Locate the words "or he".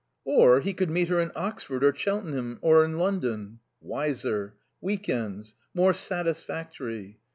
0.25-0.73